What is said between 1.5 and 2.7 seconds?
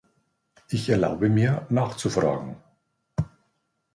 nachzufragen.